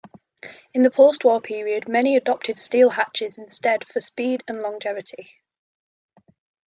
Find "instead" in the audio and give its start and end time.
3.37-3.85